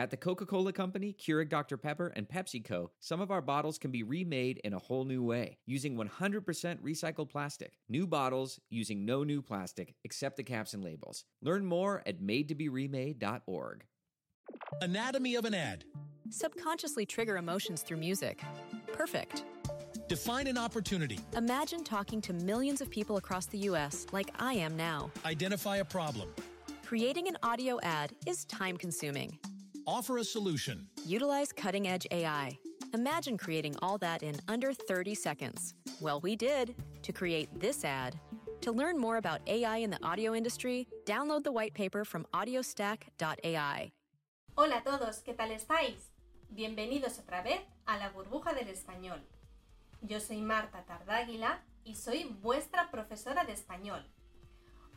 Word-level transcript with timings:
At 0.00 0.10
the 0.12 0.16
Coca 0.16 0.46
Cola 0.46 0.72
Company, 0.72 1.12
Keurig 1.12 1.48
Dr. 1.48 1.76
Pepper, 1.76 2.12
and 2.14 2.28
PepsiCo, 2.28 2.90
some 3.00 3.20
of 3.20 3.32
our 3.32 3.42
bottles 3.42 3.78
can 3.78 3.90
be 3.90 4.04
remade 4.04 4.60
in 4.62 4.72
a 4.72 4.78
whole 4.78 5.04
new 5.04 5.24
way 5.24 5.58
using 5.66 5.96
100% 5.96 6.44
recycled 6.78 7.28
plastic. 7.28 7.72
New 7.88 8.06
bottles 8.06 8.60
using 8.70 9.04
no 9.04 9.24
new 9.24 9.42
plastic 9.42 9.96
except 10.04 10.36
the 10.36 10.44
caps 10.44 10.72
and 10.72 10.84
labels. 10.84 11.24
Learn 11.42 11.64
more 11.64 12.04
at 12.06 12.22
madetoberemade.org. 12.22 13.84
Anatomy 14.80 15.34
of 15.34 15.44
an 15.44 15.54
ad. 15.54 15.84
Subconsciously 16.30 17.04
trigger 17.04 17.36
emotions 17.36 17.82
through 17.82 17.96
music. 17.96 18.40
Perfect. 18.92 19.44
Define 20.06 20.46
an 20.46 20.56
opportunity. 20.56 21.18
Imagine 21.36 21.82
talking 21.82 22.20
to 22.20 22.32
millions 22.32 22.80
of 22.80 22.88
people 22.88 23.16
across 23.16 23.46
the 23.46 23.58
U.S. 23.58 24.06
like 24.12 24.30
I 24.38 24.54
am 24.54 24.76
now. 24.76 25.10
Identify 25.24 25.78
a 25.78 25.84
problem. 25.84 26.28
Creating 26.86 27.26
an 27.26 27.36
audio 27.42 27.80
ad 27.82 28.12
is 28.26 28.44
time 28.44 28.76
consuming. 28.76 29.36
Offer 29.88 30.18
a 30.18 30.24
solution. 30.24 30.86
Utilize 31.06 31.50
cutting 31.50 31.88
edge 31.88 32.06
AI. 32.10 32.58
Imagine 32.92 33.38
creating 33.38 33.74
all 33.80 33.96
that 33.96 34.22
in 34.22 34.36
under 34.46 34.74
30 34.74 35.14
seconds. 35.14 35.72
Well, 35.98 36.20
we 36.20 36.36
did 36.36 36.74
to 37.00 37.10
create 37.10 37.48
this 37.58 37.86
ad. 37.86 38.14
To 38.60 38.70
learn 38.70 38.98
more 38.98 39.16
about 39.16 39.40
AI 39.46 39.78
in 39.78 39.88
the 39.88 39.98
audio 40.04 40.34
industry, 40.34 40.86
download 41.06 41.42
the 41.42 41.52
white 41.52 41.72
paper 41.72 42.04
from 42.04 42.26
audiostack.ai. 42.34 43.90
Hola 44.58 44.76
a 44.76 44.82
todos, 44.84 45.22
¿qué 45.24 45.34
tal 45.34 45.52
estáis? 45.52 46.12
Bienvenidos 46.54 47.18
otra 47.18 47.42
vez 47.42 47.60
a 47.86 47.96
la 47.96 48.10
burbuja 48.10 48.52
del 48.52 48.68
español. 48.68 49.22
Yo 50.02 50.20
soy 50.20 50.42
Marta 50.42 50.84
Tardáguila 50.84 51.62
y 51.84 51.94
soy 51.94 52.24
vuestra 52.42 52.90
profesora 52.90 53.46
de 53.46 53.54
español. 53.54 54.04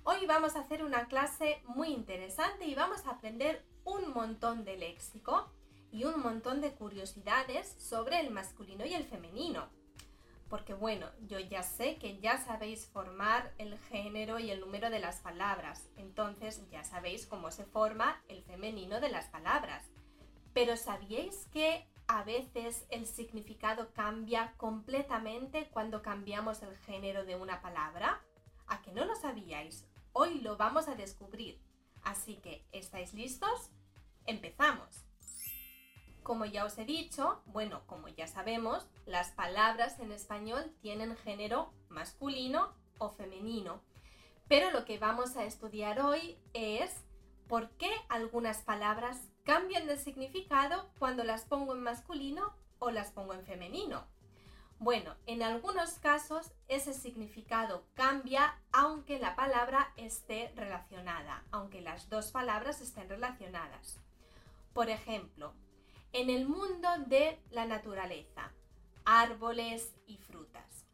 Hoy 0.04 0.26
vamos 0.26 0.58
a 0.58 0.60
hacer 0.60 0.84
una 0.84 1.08
clase 1.08 1.62
muy 1.64 1.94
interesante 1.94 2.66
y 2.66 2.76
vamos 2.76 3.06
a 3.06 3.12
aprender 3.12 3.64
un 3.84 4.12
montón 4.12 4.64
de 4.64 4.78
léxico 4.78 5.50
y 5.92 6.06
un 6.06 6.22
montón 6.22 6.62
de 6.62 6.74
curiosidades 6.74 7.76
sobre 7.80 8.20
el 8.20 8.32
masculino 8.32 8.86
y 8.86 8.94
el 8.94 9.04
femenino. 9.04 9.70
Porque 10.50 10.74
bueno, 10.74 11.08
yo 11.28 11.40
ya 11.40 11.64
sé 11.64 11.98
que 11.98 12.20
ya 12.20 12.38
sabéis 12.38 12.86
formar 12.86 13.54
el 13.58 13.78
género 13.78 14.38
y 14.38 14.52
el 14.52 14.60
número 14.60 14.90
de 14.90 15.00
las 15.00 15.20
palabras, 15.20 15.90
entonces 15.96 16.62
ya 16.70 16.84
sabéis 16.84 17.26
cómo 17.26 17.52
se 17.52 17.64
forma 17.64 18.22
el 18.28 18.44
femenino 18.44 19.00
de 19.00 19.10
las 19.10 19.28
palabras. 19.28 19.86
Pero 20.54 20.76
¿sabíais 20.76 21.48
que 21.54 21.88
a 22.08 22.24
veces 22.24 22.86
el 22.90 23.06
significado 23.06 23.94
cambia 23.94 24.54
completamente 24.58 25.70
cuando 25.72 26.02
cambiamos 26.02 26.62
el 26.62 26.76
género 26.80 27.24
de 27.24 27.38
una 27.38 27.62
palabra? 27.62 28.22
¿A 28.68 28.82
que 28.82 28.92
no 28.92 29.06
lo 29.06 29.16
sabíais? 29.16 29.86
Hoy 30.12 30.42
lo 30.42 30.58
vamos 30.58 30.90
a 30.90 30.96
descubrir. 30.96 31.62
Así 32.12 32.36
que, 32.36 32.62
¿estáis 32.74 33.14
listos? 33.14 33.70
Empezamos. 34.26 35.06
Como 36.24 36.44
ya 36.44 36.66
os 36.66 36.78
he 36.78 36.84
dicho, 36.84 37.42
bueno, 37.46 37.84
como 37.88 38.10
ya 38.10 38.28
sabemos, 38.28 38.86
las 39.06 39.32
palabras 39.32 39.98
en 40.02 40.12
español 40.12 40.76
tienen 40.82 41.16
género 41.16 41.72
masculino 41.88 42.76
o 42.98 43.12
femenino. 43.12 43.82
Pero 44.50 44.72
lo 44.72 44.84
que 44.84 44.98
vamos 44.98 45.38
a 45.38 45.46
estudiar 45.46 46.02
hoy 46.02 46.38
es 46.54 46.92
por 47.48 47.70
qué 47.78 47.90
algunas 48.10 48.62
palabras 48.62 49.18
cambian 49.46 49.88
de 49.88 49.96
significado 49.96 50.90
cuando 51.00 51.24
las 51.24 51.46
pongo 51.46 51.74
en 51.74 51.82
masculino 51.82 52.54
o 52.80 52.92
las 52.92 53.12
pongo 53.12 53.36
en 53.36 53.46
femenino. 53.46 54.06
Bueno, 54.82 55.14
en 55.28 55.44
algunos 55.44 56.00
casos 56.00 56.54
ese 56.68 56.96
significado 56.96 57.86
cambia 57.94 58.58
aunque 58.72 59.20
la 59.20 59.36
palabra 59.36 59.94
esté 59.96 60.52
relacionada, 60.56 61.44
aunque 61.52 61.82
las 61.82 62.10
dos 62.10 62.32
palabras 62.32 62.82
estén 62.82 63.08
relacionadas. 63.08 64.00
Por 64.74 64.90
ejemplo, 64.90 65.54
en 66.14 66.32
el 66.32 66.48
mundo 66.48 66.90
de 67.06 67.40
la 67.52 67.68
naturaleza, 67.68 68.52
árboles 69.06 69.94
y 70.08 70.18
frutas. 70.18 70.88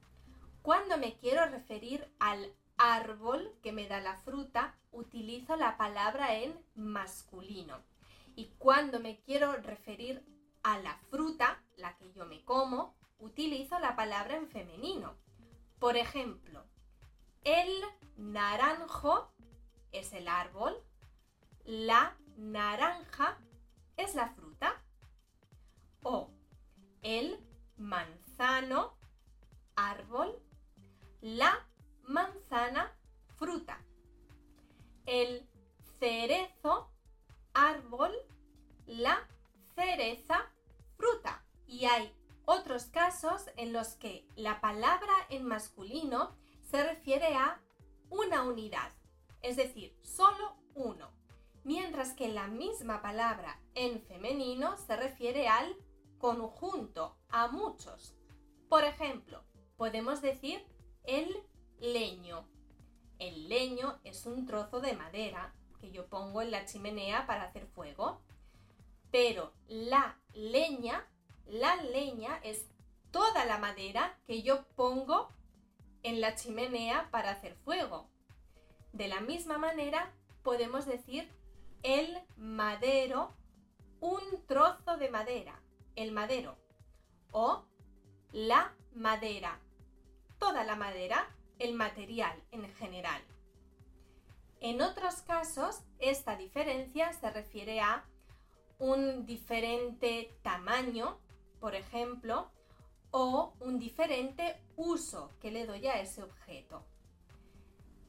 Cuando 0.64 0.98
me 0.98 1.16
quiero 1.16 1.46
referir 1.46 2.14
al 2.20 2.53
árbol 2.78 3.53
que 3.64 3.72
me 3.72 3.88
da 3.88 4.02
la 4.02 4.18
fruta, 4.18 4.76
utilizo 4.92 5.56
la 5.56 5.78
palabra 5.78 6.36
en 6.36 6.53
masculino. 6.76 7.78
Y 8.36 8.47
cuando 8.58 9.00
me 9.00 9.22
quiero 9.22 9.53
referir 9.53 10.26
a 10.62 10.78
la 10.80 10.97
fruta, 11.09 11.64
la 11.78 11.96
que 11.96 12.12
yo 12.12 12.26
me 12.26 12.44
como, 12.44 12.97
utilizo 13.19 13.79
la 13.79 13.95
palabra 13.95 14.35
en 14.35 14.47
femenino. 14.47 15.16
Por 15.79 15.97
ejemplo, 15.97 16.63
el 17.44 17.69
naranjo 18.17 19.31
es 19.91 20.13
el 20.13 20.28
árbol, 20.28 20.75
la 21.66 22.16
naranja 22.38 23.38
es 23.95 24.16
la 24.16 24.29
fruta. 24.29 24.81
O 26.03 26.29
los 43.78 43.90
que 43.90 44.28
la 44.36 44.60
palabra 44.60 45.14
en 45.30 45.46
masculino 45.46 46.36
se 46.64 46.84
refiere 46.84 47.36
a 47.36 47.62
una 48.10 48.42
unidad, 48.42 48.92
es 49.44 49.56
decir, 49.56 49.96
solo 50.02 50.56
uno, 50.74 51.12
mientras 51.64 52.14
que 52.14 52.28
la 52.28 52.48
misma 52.48 53.04
palabra 53.04 53.62
en 53.76 54.02
femenino 54.02 54.78
se 54.78 54.96
refiere 54.96 55.48
al 55.48 55.76
conjunto, 56.18 57.20
a 57.30 57.50
muchos. 57.50 58.16
Por 58.68 58.84
ejemplo, 58.84 59.44
podemos 59.76 60.24
decir 60.24 60.66
el 61.04 61.38
leño. 61.80 62.50
El 63.20 63.48
leño 63.48 64.00
es 64.04 64.26
un 64.26 64.48
trozo 64.48 64.80
de 64.80 64.94
madera 64.94 65.54
que 65.80 65.92
yo 65.92 66.08
pongo 66.08 66.42
en 66.42 66.50
la 66.50 66.66
chimenea 66.66 67.28
para 67.28 67.44
hacer 67.44 67.68
fuego. 67.68 68.24
Pero 69.12 69.54
la 69.68 70.20
leña, 70.34 71.08
la 71.46 71.76
leña 71.76 72.40
es 72.44 72.66
toda 73.17 73.45
la 73.45 73.57
madera 73.57 74.16
que 74.28 74.44
yo 74.44 74.67
pongo 74.75 75.29
en 76.03 76.22
la 76.22 76.35
chimenea 76.35 77.09
para 77.09 77.31
hacer 77.31 77.55
fuego. 77.55 78.07
De 78.94 79.07
la 79.07 79.22
misma 79.22 79.57
manera, 79.57 80.13
podemos 80.44 80.85
decir 80.85 81.28
el 81.81 82.19
madero, 82.35 83.33
un 84.01 84.22
trozo 84.45 84.97
de 84.97 85.09
madera, 85.09 85.59
el 85.95 86.11
madero. 86.11 86.59
O 87.31 87.66
la 88.33 88.75
madera, 88.94 89.61
toda 90.38 90.63
la 90.63 90.75
madera, 90.75 91.35
el 91.57 91.73
material 91.73 92.39
en 92.51 92.72
general. 92.75 93.23
En 94.59 94.79
otros 94.79 95.23
casos, 95.23 95.79
esta 95.97 96.35
diferencia 96.35 97.11
se 97.13 97.31
refiere 97.31 97.79
a 97.79 98.05
un 98.78 99.25
diferente 99.25 100.38
tamaño, 100.44 101.19
por 101.59 101.73
ejemplo, 101.73 102.51
o 103.12 103.53
un 103.59 103.79
diferente 103.79 104.62
uso 104.75 105.31
que 105.40 105.51
le 105.51 105.66
doy 105.66 105.88
a 105.88 106.01
ese 106.01 106.23
objeto. 106.23 106.85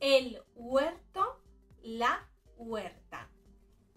El 0.01 0.43
huerto, 0.55 1.43
la 1.83 2.29
huerta. 2.57 3.31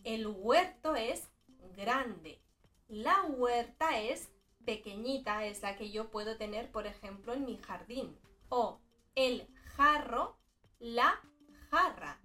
El 0.03 0.28
huerto 0.28 0.95
es 0.95 1.29
grande. 1.75 2.41
La 2.88 3.23
huerta 3.23 4.00
es 4.00 4.31
pequeñita, 4.66 5.45
es 5.45 5.61
la 5.61 5.75
que 5.75 5.91
yo 5.91 6.09
puedo 6.09 6.38
tener, 6.38 6.72
por 6.72 6.88
ejemplo, 6.88 7.34
en 7.34 7.45
mi 7.45 7.57
jardín. 7.57 8.17
O 8.50 8.81
el 9.16 9.47
jarro, 9.75 10.38
la 10.79 11.22
jarra. 11.69 12.19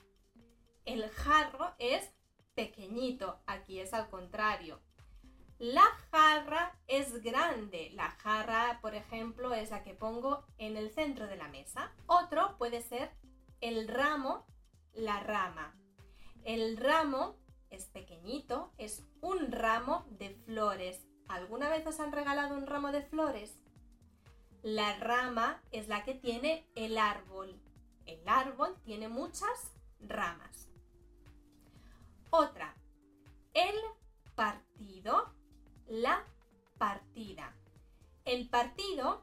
El 0.84 1.08
jarro 1.10 1.74
es 1.78 2.12
pequeñito, 2.54 3.40
aquí 3.46 3.80
es 3.80 3.92
al 3.92 4.08
contrario. 4.08 4.80
La 5.58 5.86
jarra 6.10 6.78
es 6.86 7.22
grande. 7.22 7.90
La 7.94 8.10
jarra, 8.10 8.78
por 8.82 8.94
ejemplo, 8.94 9.54
es 9.54 9.70
la 9.70 9.82
que 9.82 9.94
pongo 9.94 10.44
en 10.58 10.76
el 10.76 10.90
centro 10.90 11.26
de 11.26 11.36
la 11.36 11.48
mesa. 11.48 11.92
Otro 12.06 12.56
puede 12.58 12.82
ser 12.82 13.10
el 13.62 13.88
ramo, 13.88 14.46
la 14.92 15.20
rama. 15.20 15.74
El 16.44 16.76
ramo 16.76 17.36
es 17.70 17.86
pequeñito, 17.86 18.72
es 18.76 19.02
un 19.22 19.50
ramo 19.50 20.06
de 20.10 20.30
flores. 20.44 21.06
¿Alguna 21.26 21.70
vez 21.70 21.86
os 21.86 22.00
han 22.00 22.12
regalado 22.12 22.54
un 22.54 22.66
ramo 22.66 22.92
de 22.92 23.02
flores? 23.02 23.58
La 24.62 24.96
rama 24.98 25.62
es 25.70 25.88
la 25.88 26.04
que 26.04 26.14
tiene 26.14 26.68
el 26.74 26.98
árbol. 26.98 27.58
El 28.04 28.28
árbol 28.28 28.76
tiene 28.84 29.08
muchas 29.08 29.72
ramas. 30.00 30.68
Otra, 32.30 32.75
El 38.36 38.50
partido 38.50 39.22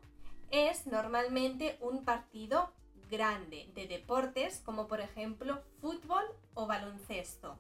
es 0.50 0.88
normalmente 0.88 1.78
un 1.82 2.04
partido 2.04 2.74
grande 3.12 3.70
de 3.76 3.86
deportes 3.86 4.60
como 4.66 4.88
por 4.88 5.02
ejemplo 5.02 5.62
fútbol 5.80 6.24
o 6.56 6.66
baloncesto. 6.66 7.60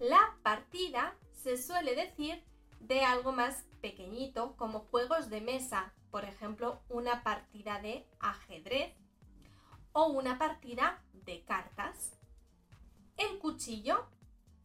La 0.00 0.36
partida 0.42 1.16
se 1.30 1.56
suele 1.56 1.94
decir 1.94 2.42
de 2.80 3.02
algo 3.02 3.30
más 3.30 3.64
pequeñito, 3.80 4.56
como 4.56 4.80
juegos 4.80 5.30
de 5.30 5.40
mesa, 5.40 5.92
por 6.10 6.24
ejemplo, 6.24 6.82
una 6.88 7.22
partida 7.22 7.80
de 7.80 8.04
ajedrez 8.18 8.92
o 9.92 10.06
una 10.08 10.36
partida 10.36 11.00
de 11.12 11.44
cartas. 11.44 12.18
El 13.16 13.38
cuchillo, 13.38 14.08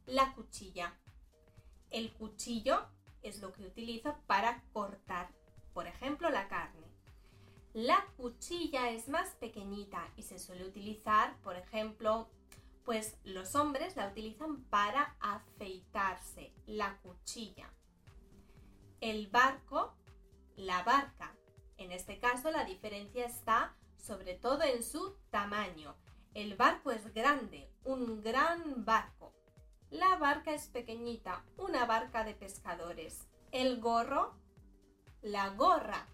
la 0.08 0.34
cuchilla. 0.34 0.98
El 1.92 2.12
cuchillo 2.14 2.88
es 3.22 3.40
lo 3.40 3.54
que 3.54 3.68
utilizo 3.68 4.18
para 4.26 4.64
cortar, 4.74 5.30
por 5.78 5.86
ejemplo, 5.86 6.32
la 6.32 6.48
carne. 6.48 6.88
La 7.72 8.04
cuchilla 8.18 8.90
es 8.90 9.10
más 9.10 9.36
pequeñita 9.36 10.12
y 10.16 10.24
se 10.24 10.40
suele 10.40 10.66
utilizar, 10.66 11.38
por 11.44 11.56
ejemplo, 11.56 12.32
pues 12.84 13.16
los 13.24 13.54
hombres 13.54 13.96
la 13.96 14.08
utilizan 14.08 14.64
para 14.72 15.16
afeitarse, 15.20 16.52
la 16.66 16.98
cuchilla. 17.04 17.72
El 19.02 19.28
barco, 19.28 19.94
la 20.56 20.82
barca. 20.82 21.36
En 21.78 21.92
este 21.92 22.18
caso 22.18 22.50
la 22.50 22.66
diferencia 22.66 23.28
está 23.28 23.76
sobre 24.00 24.34
todo 24.34 24.64
en 24.64 24.82
su 24.82 25.16
tamaño. 25.30 25.96
El 26.34 26.56
barco 26.56 26.90
es 26.90 27.14
grande, 27.14 27.70
un 27.84 28.24
gran 28.24 28.84
barco. 28.84 29.32
La 29.92 30.16
barca 30.16 30.56
es 30.56 30.70
pequeñita, 30.70 31.46
una 31.56 31.86
barca 31.86 32.24
de 32.24 32.34
pescadores. 32.34 33.28
El 33.52 33.80
gorro, 33.80 34.36
la 35.28 35.50
gorra. 35.50 36.08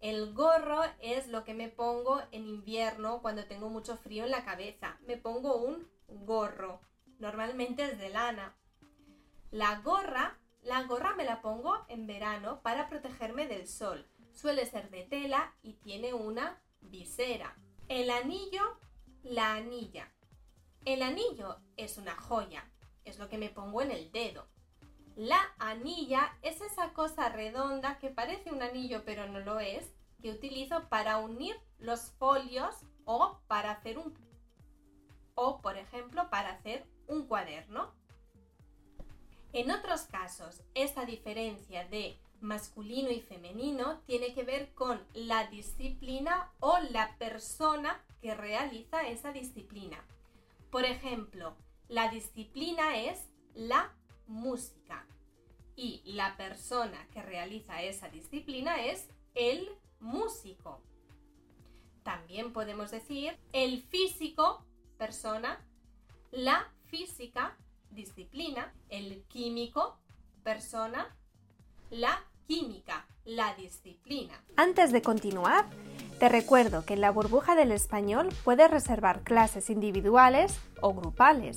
El 0.00 0.34
gorro 0.34 0.82
es 1.00 1.28
lo 1.28 1.44
que 1.44 1.54
me 1.54 1.68
pongo 1.68 2.20
en 2.32 2.46
invierno 2.46 3.22
cuando 3.22 3.46
tengo 3.46 3.68
mucho 3.68 3.96
frío 3.96 4.24
en 4.24 4.30
la 4.30 4.44
cabeza. 4.44 4.98
Me 5.06 5.16
pongo 5.16 5.56
un 5.56 5.88
gorro. 6.08 6.80
Normalmente 7.18 7.84
es 7.84 7.98
de 7.98 8.10
lana. 8.10 8.56
La 9.50 9.80
gorra 9.80 10.38
la 10.62 10.84
gorra 10.84 11.16
me 11.16 11.24
la 11.24 11.42
pongo 11.42 11.84
en 11.88 12.06
verano 12.06 12.62
para 12.62 12.88
protegerme 12.88 13.48
del 13.48 13.66
sol. 13.66 14.06
Suele 14.32 14.64
ser 14.64 14.90
de 14.90 15.02
tela 15.02 15.52
y 15.62 15.74
tiene 15.74 16.14
una 16.14 16.62
visera. 16.80 17.56
El 17.88 18.10
anillo, 18.10 18.78
la 19.24 19.54
anilla. 19.54 20.12
El 20.84 21.02
anillo 21.02 21.58
es 21.76 21.98
una 21.98 22.14
joya, 22.14 22.70
es 23.04 23.18
lo 23.18 23.28
que 23.28 23.38
me 23.38 23.50
pongo 23.50 23.82
en 23.82 23.90
el 23.90 24.12
dedo. 24.12 24.46
La 25.16 25.40
anilla 25.58 26.36
es 26.42 26.60
esa 26.60 26.92
cosa 26.92 27.28
redonda 27.28 27.98
que 27.98 28.08
parece 28.08 28.50
un 28.50 28.62
anillo 28.62 29.02
pero 29.04 29.28
no 29.28 29.40
lo 29.40 29.60
es, 29.60 29.92
que 30.22 30.30
utilizo 30.30 30.88
para 30.88 31.18
unir 31.18 31.56
los 31.78 32.12
folios 32.12 32.76
o 33.04 33.38
para 33.46 33.72
hacer 33.72 33.98
un 33.98 34.14
o 35.34 35.60
por 35.60 35.76
ejemplo 35.76 36.30
para 36.30 36.50
hacer 36.50 36.86
un 37.08 37.26
cuaderno. 37.26 37.92
En 39.52 39.70
otros 39.70 40.02
casos, 40.02 40.62
esta 40.74 41.04
diferencia 41.04 41.86
de 41.88 42.18
masculino 42.40 43.10
y 43.10 43.20
femenino 43.20 44.00
tiene 44.06 44.34
que 44.34 44.44
ver 44.44 44.72
con 44.74 45.00
la 45.14 45.46
disciplina 45.46 46.50
o 46.60 46.78
la 46.90 47.16
persona 47.18 48.02
que 48.20 48.34
realiza 48.34 49.02
esa 49.08 49.32
disciplina. 49.32 50.02
Por 50.70 50.84
ejemplo, 50.84 51.54
la 51.88 52.08
disciplina 52.08 52.96
es 52.96 53.28
la 53.54 53.92
música 54.26 55.06
y 55.76 56.02
la 56.04 56.36
persona 56.36 57.06
que 57.12 57.22
realiza 57.22 57.82
esa 57.82 58.08
disciplina 58.08 58.84
es 58.84 59.08
el 59.34 59.68
músico. 60.00 60.80
También 62.02 62.52
podemos 62.52 62.90
decir 62.90 63.38
el 63.52 63.82
físico, 63.82 64.64
persona, 64.98 65.64
la 66.30 66.72
física, 66.86 67.56
disciplina, 67.90 68.74
el 68.88 69.22
químico, 69.28 69.98
persona, 70.42 71.16
la 71.90 72.24
química, 72.46 73.06
la 73.24 73.54
disciplina. 73.54 74.42
Antes 74.56 74.92
de 74.92 75.02
continuar, 75.02 75.66
te 76.18 76.28
recuerdo 76.28 76.84
que 76.84 76.94
en 76.94 77.00
la 77.00 77.10
burbuja 77.10 77.54
del 77.54 77.72
español 77.72 78.28
puedes 78.44 78.70
reservar 78.70 79.22
clases 79.22 79.70
individuales 79.70 80.60
o 80.80 80.92
grupales. 80.92 81.56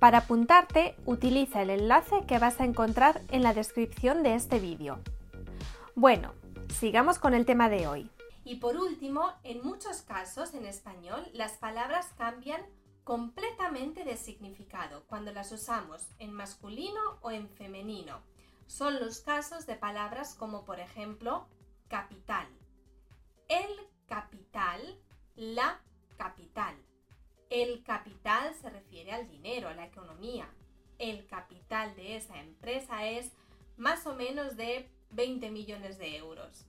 Para 0.00 0.18
apuntarte, 0.18 0.96
utiliza 1.04 1.60
el 1.60 1.68
enlace 1.68 2.24
que 2.26 2.38
vas 2.38 2.58
a 2.58 2.64
encontrar 2.64 3.20
en 3.28 3.42
la 3.42 3.52
descripción 3.52 4.22
de 4.22 4.34
este 4.34 4.58
vídeo. 4.58 4.98
Bueno, 5.94 6.32
sigamos 6.74 7.18
con 7.18 7.34
el 7.34 7.44
tema 7.44 7.68
de 7.68 7.86
hoy. 7.86 8.10
Y 8.42 8.56
por 8.56 8.78
último, 8.78 9.34
en 9.44 9.62
muchos 9.62 10.00
casos 10.00 10.54
en 10.54 10.64
español 10.64 11.22
las 11.34 11.58
palabras 11.58 12.14
cambian 12.16 12.62
completamente 13.04 14.04
de 14.04 14.16
significado 14.16 15.04
cuando 15.06 15.32
las 15.32 15.52
usamos 15.52 16.08
en 16.18 16.32
masculino 16.32 17.18
o 17.20 17.30
en 17.30 17.50
femenino. 17.50 18.22
Son 18.68 19.00
los 19.00 19.20
casos 19.20 19.66
de 19.66 19.74
palabras 19.74 20.34
como 20.34 20.64
por 20.64 20.80
ejemplo 20.80 21.46
capital. 21.88 22.46
El 23.48 23.68
capital, 24.06 24.98
la 25.36 25.78
capital. 26.16 26.74
El 27.50 27.82
capital 27.82 28.54
se 28.54 28.70
refiere 28.70 29.12
al 29.12 29.28
dinero, 29.28 29.68
a 29.68 29.74
la 29.74 29.84
economía. 29.84 30.48
El 30.98 31.26
capital 31.26 31.94
de 31.96 32.16
esa 32.16 32.38
empresa 32.40 33.06
es 33.06 33.32
más 33.76 34.06
o 34.06 34.14
menos 34.14 34.56
de 34.56 34.88
20 35.10 35.50
millones 35.50 35.98
de 35.98 36.16
euros. 36.16 36.64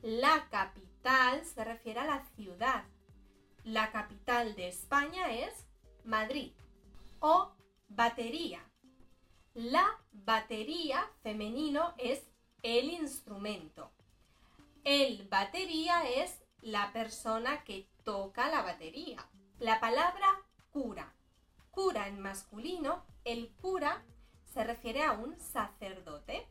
La 0.00 0.48
capital 0.50 1.44
se 1.44 1.64
refiere 1.64 1.98
a 1.98 2.06
la 2.06 2.24
ciudad, 2.36 2.84
la 3.64 3.90
capital 3.90 4.54
de 4.54 4.68
España 4.68 5.30
es 5.30 5.66
Madrid. 6.04 6.52
O 7.18 7.52
batería. 7.88 8.64
La 9.54 9.84
batería 10.12 11.10
femenino 11.22 11.94
es 11.98 12.22
el 12.62 12.90
instrumento. 12.90 13.90
El 14.84 15.26
batería 15.28 16.08
es 16.08 16.40
la 16.62 16.92
persona 16.92 17.64
que 17.64 17.88
toca 18.04 18.48
la 18.48 18.62
batería. 18.62 19.28
La 19.60 19.80
palabra 19.80 20.40
cura. 20.70 21.12
Cura 21.72 22.06
en 22.06 22.20
masculino, 22.20 23.04
el 23.24 23.50
cura 23.60 24.04
se 24.44 24.62
refiere 24.62 25.02
a 25.02 25.12
un 25.12 25.36
sacerdote. 25.40 26.46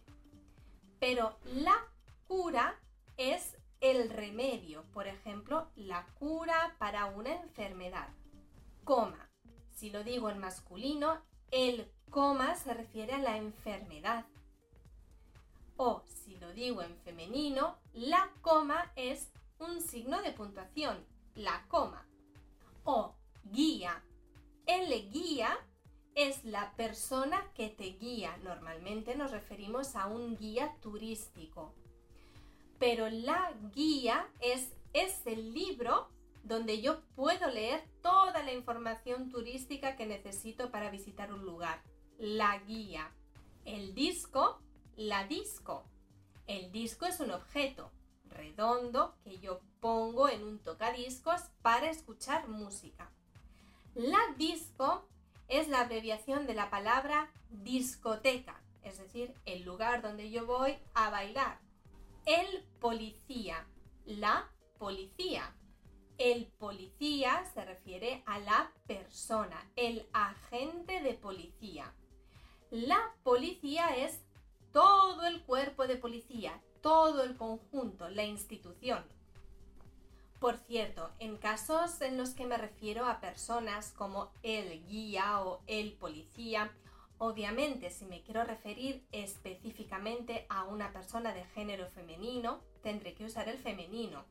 Pero 1.00 1.38
la 1.46 1.88
cura 2.28 2.78
es 3.16 3.56
el 3.80 4.10
remedio, 4.10 4.84
por 4.92 5.08
ejemplo, 5.08 5.70
la 5.76 6.06
cura 6.20 6.76
para 6.80 7.06
una 7.06 7.34
enfermedad. 7.34 8.10
Coma. 8.84 9.30
Si 9.72 9.90
lo 9.90 10.04
digo 10.04 10.30
en 10.30 10.40
masculino, 10.40 11.22
el 11.52 11.90
coma 12.10 12.56
se 12.56 12.74
refiere 12.74 13.14
a 13.14 13.20
la 13.20 13.38
enfermedad. 13.38 14.26
O 15.78 16.04
si 16.08 16.36
lo 16.38 16.52
digo 16.52 16.82
en 16.82 16.98
femenino, 16.98 17.78
la 17.94 18.32
coma 18.42 18.92
es 18.98 19.32
un 19.60 19.82
signo 19.82 20.22
de 20.22 20.32
puntuación, 20.34 21.06
la 21.36 21.66
coma. 21.70 22.07
O 22.88 23.14
guía. 23.44 24.04
El 24.66 25.12
guía 25.12 25.56
es 26.16 26.44
la 26.44 26.74
persona 26.76 27.52
que 27.54 27.70
te 27.70 27.84
guía. 27.84 28.36
Normalmente 28.38 29.16
nos 29.16 29.32
referimos 29.32 29.96
a 29.96 30.08
un 30.08 30.36
guía 30.36 30.76
turístico 30.82 31.74
pero 32.80 33.10
la 33.10 33.54
guía 33.74 34.30
es 34.40 34.74
ese 34.94 35.36
libro 35.36 36.10
donde 36.44 36.82
yo 36.82 37.02
puedo 37.16 37.50
leer 37.50 37.84
toda 38.02 38.44
la 38.44 38.54
información 38.54 39.30
turística 39.30 39.96
que 39.96 40.06
necesito 40.06 40.72
para 40.72 40.90
visitar 40.90 41.34
un 41.34 41.44
lugar. 41.44 41.82
La 42.18 42.60
guía. 42.60 43.12
El 43.66 43.94
disco, 43.94 44.62
la 44.96 45.28
disco. 45.28 45.84
El 46.46 46.72
disco 46.72 47.06
es 47.06 47.20
un 47.20 47.32
objeto 47.32 47.92
redondo 48.30 49.16
que 49.24 49.40
yo 49.40 49.60
pongo 49.82 50.30
en 50.30 50.44
un 50.44 50.60
tocadiscos 50.98 51.42
para 51.62 51.90
escuchar 51.90 52.48
música. 52.48 53.12
La 53.94 54.20
disco 54.38 55.08
es 55.48 55.68
la 55.68 55.82
abreviación 55.82 56.48
de 56.48 56.56
la 56.56 56.70
palabra 56.70 57.32
discoteca, 57.50 58.60
es 58.84 58.98
decir, 58.98 59.34
el 59.46 59.64
lugar 59.64 60.02
donde 60.02 60.32
yo 60.32 60.46
voy 60.46 60.78
a 60.96 61.10
bailar 61.10 61.60
el 62.26 62.64
policía, 62.80 63.66
la 64.06 64.50
policía. 64.80 65.54
El 66.18 66.48
policía 66.58 67.46
se 67.54 67.64
refiere 67.64 68.24
a 68.26 68.40
la 68.40 68.72
persona, 68.88 69.70
el 69.76 70.08
agente 70.14 71.02
de 71.02 71.14
policía. 71.14 71.94
La 72.72 73.14
policía 73.24 73.96
es 73.96 74.20
todo 74.74 75.28
el 75.28 75.44
cuerpo 75.44 75.86
de 75.86 75.96
policía, 75.96 76.60
todo 76.82 77.24
el 77.24 77.38
conjunto, 77.38 78.10
la 78.10 78.24
institución. 78.24 79.06
Por 80.40 80.58
cierto, 80.58 81.10
en 81.20 81.38
casos 81.38 82.00
en 82.02 82.18
los 82.18 82.32
que 82.32 82.46
me 82.46 82.58
refiero 82.58 83.06
a 83.06 83.20
personas 83.20 83.92
como 83.92 84.32
el 84.44 84.86
guía 84.88 85.42
o 85.42 85.62
el 85.68 85.94
policía, 85.94 86.72
Obviamente, 87.20 87.90
si 87.90 88.06
me 88.06 88.22
quiero 88.22 88.44
referir 88.44 89.04
específicamente 89.12 90.46
a 90.50 90.66
una 90.66 90.94
persona 90.94 91.34
de 91.34 91.46
género 91.46 91.88
femenino, 91.88 92.62
tendré 92.84 93.16
que 93.16 93.26
usar 93.26 93.50
el 93.50 93.58
femenino. 93.58 94.26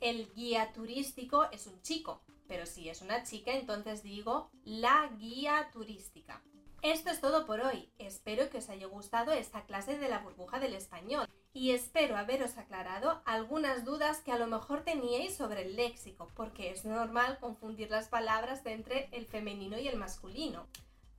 El 0.00 0.32
guía 0.34 0.72
turístico 0.72 1.48
es 1.52 1.68
un 1.68 1.80
chico, 1.82 2.20
pero 2.48 2.66
si 2.66 2.88
es 2.88 3.00
una 3.00 3.22
chica, 3.22 3.52
entonces 3.52 4.02
digo 4.02 4.50
la 4.64 5.08
guía 5.18 5.70
turística. 5.72 6.42
Esto 6.82 7.10
es 7.10 7.20
todo 7.20 7.46
por 7.46 7.60
hoy. 7.60 7.92
Espero 7.98 8.50
que 8.50 8.58
os 8.58 8.68
haya 8.70 8.86
gustado 8.86 9.30
esta 9.32 9.64
clase 9.64 9.96
de 9.96 10.08
la 10.08 10.18
burbuja 10.18 10.58
del 10.58 10.74
español 10.74 11.28
y 11.52 11.72
espero 11.72 12.16
haberos 12.16 12.56
aclarado 12.58 13.22
algunas 13.24 13.84
dudas 13.84 14.20
que 14.20 14.32
a 14.32 14.38
lo 14.38 14.46
mejor 14.46 14.82
teníais 14.82 15.36
sobre 15.36 15.62
el 15.62 15.76
léxico, 15.76 16.28
porque 16.34 16.70
es 16.70 16.84
normal 16.84 17.38
confundir 17.40 17.90
las 17.90 18.08
palabras 18.08 18.64
entre 18.66 19.08
el 19.12 19.26
femenino 19.26 19.78
y 19.78 19.88
el 19.88 19.96
masculino. 19.96 20.66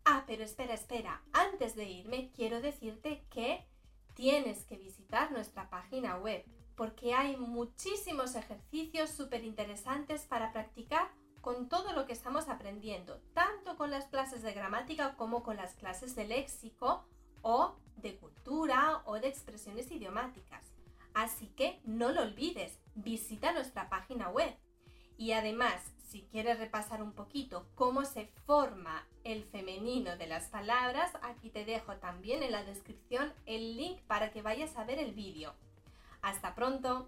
Ah, 0.05 0.23
pero 0.25 0.43
espera, 0.43 0.73
espera. 0.73 1.21
Antes 1.33 1.75
de 1.75 1.85
irme, 1.85 2.31
quiero 2.33 2.61
decirte 2.61 3.23
que 3.29 3.65
tienes 4.13 4.65
que 4.65 4.77
visitar 4.77 5.31
nuestra 5.31 5.69
página 5.69 6.17
web, 6.17 6.45
porque 6.75 7.13
hay 7.13 7.35
muchísimos 7.35 8.35
ejercicios 8.35 9.09
súper 9.09 9.43
interesantes 9.43 10.23
para 10.23 10.53
practicar 10.53 11.09
con 11.41 11.67
todo 11.67 11.91
lo 11.93 12.05
que 12.05 12.13
estamos 12.13 12.47
aprendiendo, 12.47 13.19
tanto 13.33 13.75
con 13.75 13.91
las 13.91 14.05
clases 14.05 14.43
de 14.43 14.53
gramática 14.53 15.15
como 15.15 15.43
con 15.43 15.57
las 15.57 15.73
clases 15.73 16.15
de 16.15 16.25
léxico 16.25 17.03
o 17.41 17.75
de 17.97 18.15
cultura 18.17 19.01
o 19.05 19.19
de 19.19 19.27
expresiones 19.27 19.91
idiomáticas. 19.91 20.65
Así 21.13 21.47
que 21.47 21.79
no 21.83 22.11
lo 22.11 22.21
olvides, 22.21 22.79
visita 22.95 23.51
nuestra 23.51 23.89
página 23.89 24.29
web. 24.29 24.55
Y 25.17 25.33
además, 25.33 25.81
si 26.07 26.23
quieres 26.23 26.59
repasar 26.59 27.01
un 27.01 27.13
poquito 27.13 27.67
cómo 27.75 28.05
se 28.05 28.27
forma 28.45 29.07
el 29.23 29.43
femenino 29.45 30.17
de 30.17 30.27
las 30.27 30.49
palabras, 30.49 31.11
aquí 31.21 31.49
te 31.49 31.63
dejo 31.63 31.95
también 31.97 32.43
en 32.43 32.51
la 32.51 32.63
descripción 32.63 33.31
el 33.45 33.77
link 33.77 33.99
para 34.07 34.31
que 34.31 34.41
vayas 34.41 34.75
a 34.77 34.83
ver 34.83 34.99
el 34.99 35.13
vídeo. 35.13 35.53
Hasta 36.21 36.55
pronto. 36.55 37.07